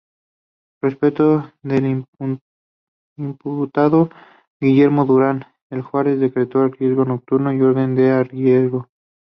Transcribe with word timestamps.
Respecto 0.81 1.51
del 1.61 2.05
imputado 3.19 4.09
Guillermo 4.59 5.05
Durán, 5.05 5.45
el 5.69 5.83
juez 5.83 6.19
decretó 6.19 6.61
arresto 6.61 7.05
nocturno 7.05 7.53
y 7.53 7.61
orden 7.61 7.93
de 7.93 8.09
arraigo. 8.09 8.87